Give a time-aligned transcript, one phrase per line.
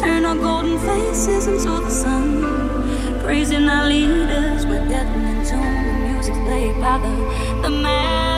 [0.00, 3.20] Turn our golden faces into the sun.
[3.20, 5.84] Praising our leaders, we're in tune.
[5.88, 8.29] The music's played by the, the madman.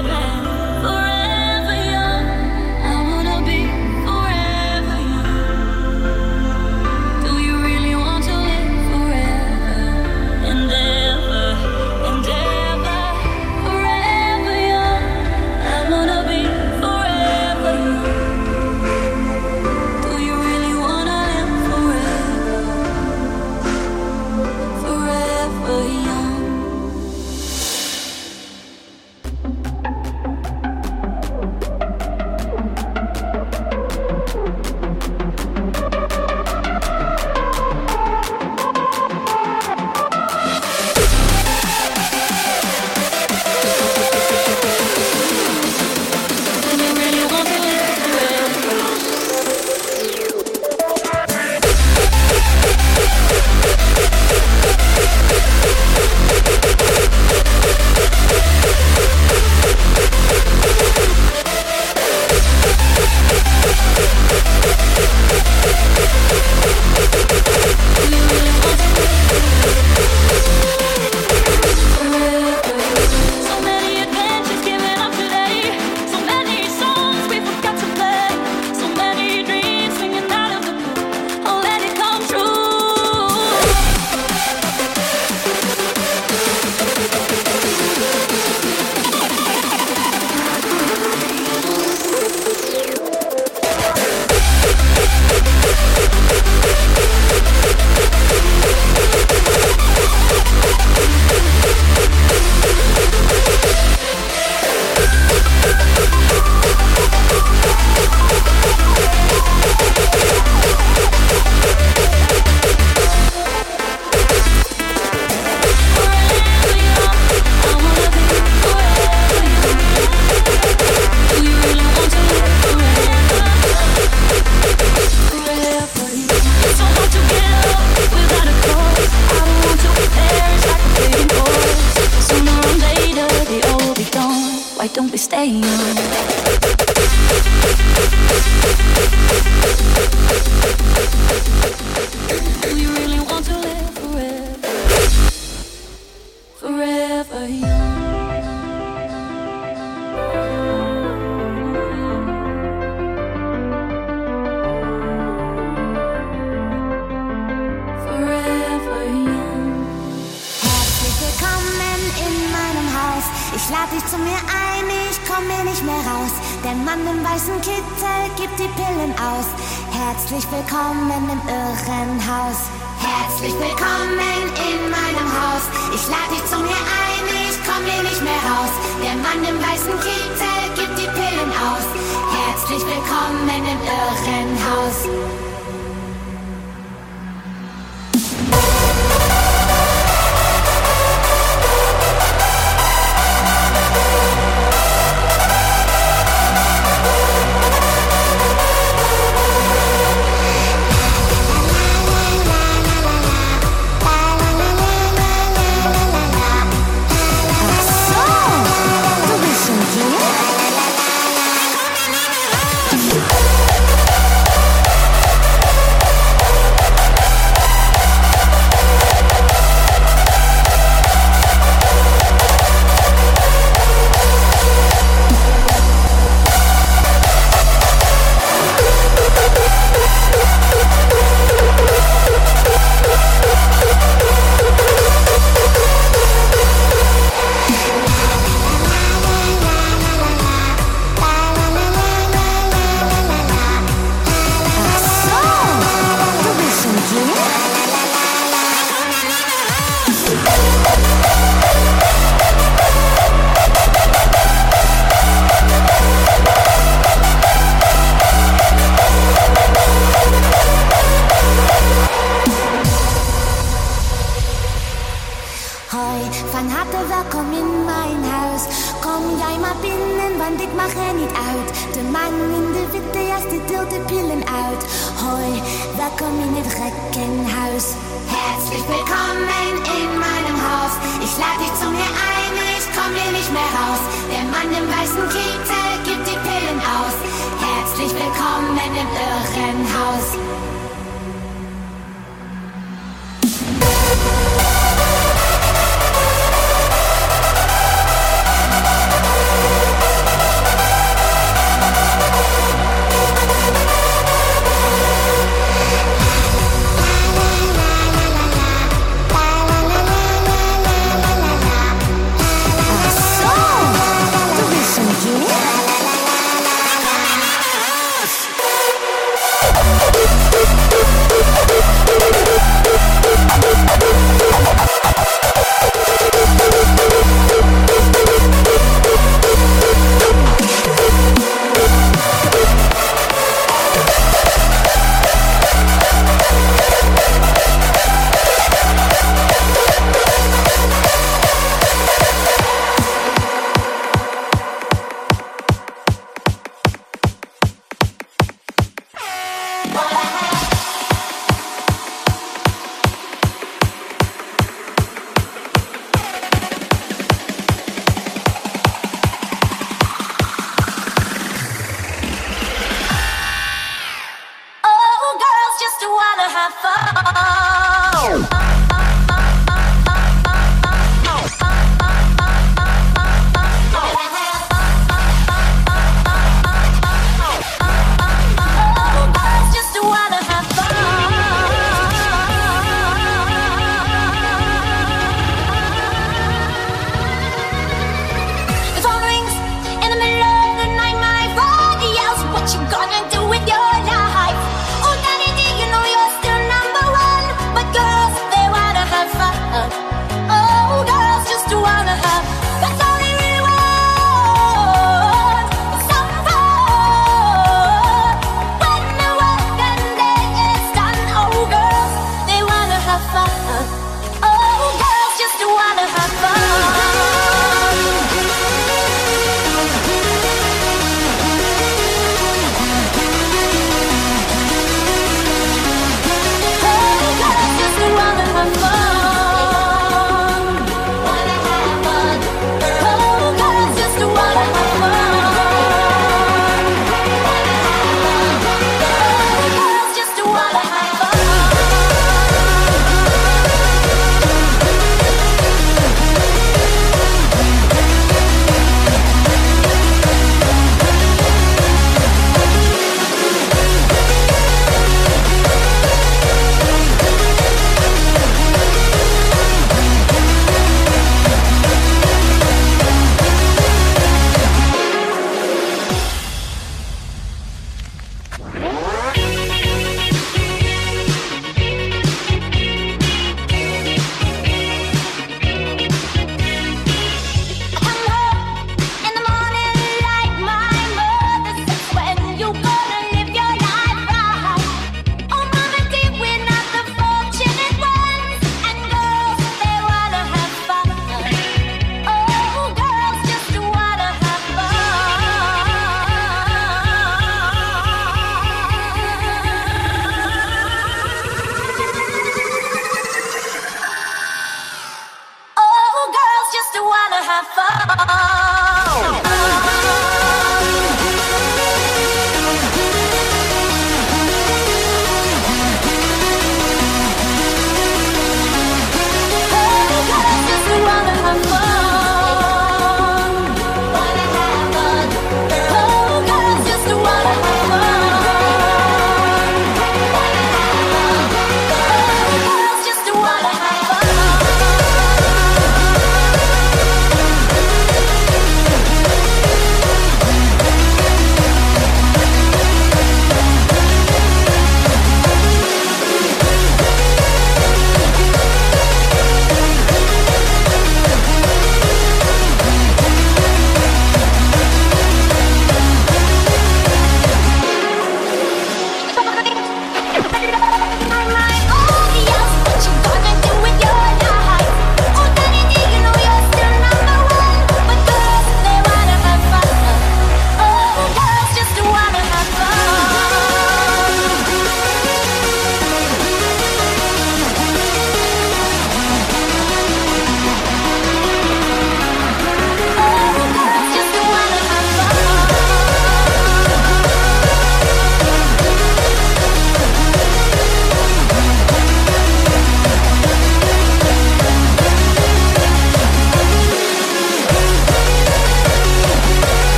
[164.13, 166.35] Zu mir ein, ich komm mir nicht mehr raus.
[166.63, 169.49] Der Mann im weißen Kittel gibt die Pillen aus.
[169.89, 172.69] Herzlich willkommen im Irrenhaus.
[173.01, 174.21] Herzlich willkommen
[174.69, 175.65] in meinem Haus.
[175.97, 178.73] Ich lade dich zu mir ein, ich komm hier nicht mehr raus.
[179.01, 181.89] Der Mann im weißen Kittel gibt die Pillen aus.
[182.37, 185.42] Herzlich willkommen im Irrenhaus.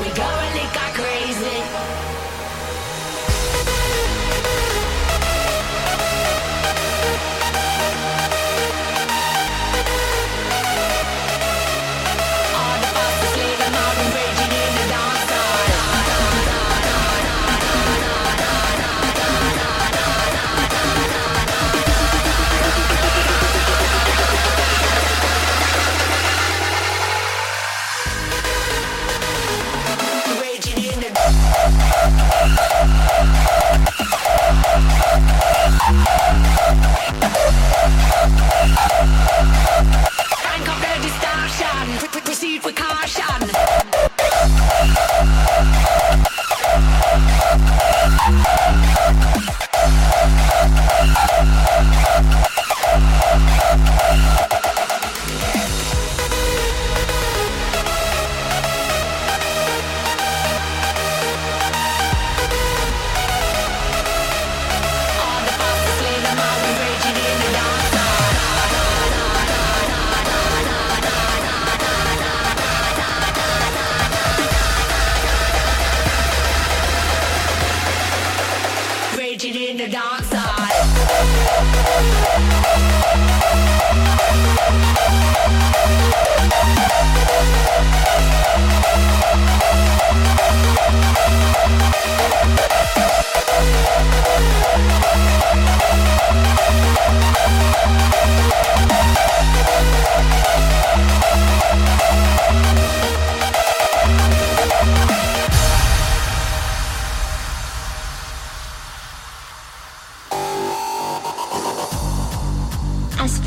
[0.00, 0.45] we going?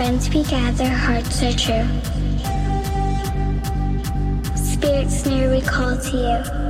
[0.09, 1.85] Hands we gather, hearts are true.
[4.55, 6.68] Spirits near, we call to you.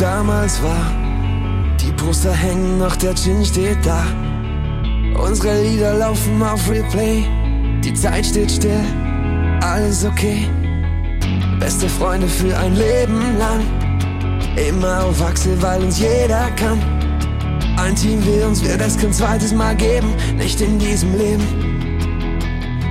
[0.00, 0.86] Damals war.
[1.80, 4.02] Die Poster hängen noch, der Gin steht da.
[5.22, 7.24] Unsere Lieder laufen auf Replay.
[7.84, 8.84] Die Zeit steht still,
[9.60, 10.48] alles okay.
[11.58, 13.60] Beste Freunde für ein Leben lang.
[14.56, 16.78] Immer auf Achse, weil uns jeder kann.
[17.76, 21.46] Ein Team wie uns wird es kein zweites Mal geben, nicht in diesem Leben.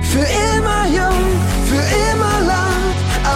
[0.02, 1.22] Für immer jung,
[1.66, 2.82] für immer lang,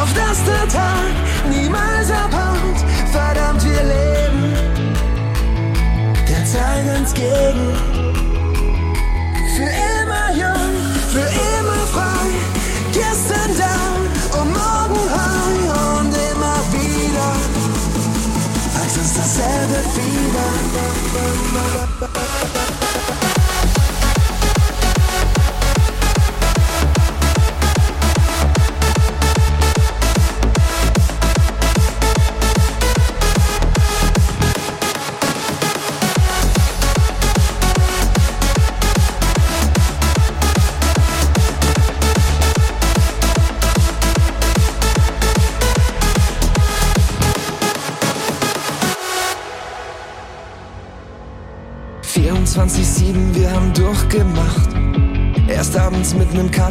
[0.00, 2.10] auf das der Tag niemals
[2.64, 2.78] abhaut.
[3.12, 4.54] Verdammt, wir leben
[6.28, 7.74] der Zeit entgegen.
[9.56, 10.74] Für immer jung,
[11.10, 12.26] für immer frei,
[12.92, 14.02] gestern down
[14.40, 15.66] und morgen high
[15.98, 17.30] und immer wieder.
[18.80, 20.48] Als uns dasselbe Fieber.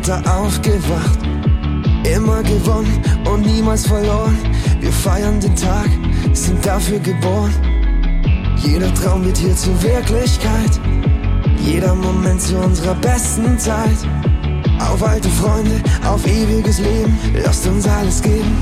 [0.03, 1.19] Kater aufgewacht.
[2.03, 4.37] Immer gewonnen und niemals verloren.
[4.81, 5.87] Wir feiern den Tag,
[6.33, 7.53] sind dafür geboren.
[8.57, 10.71] Jeder Traum wird hier zur Wirklichkeit.
[11.57, 13.97] Jeder Moment zu unserer besten Zeit.
[14.79, 18.57] Auf alte Freunde, auf ewiges Leben, lasst uns alles geben.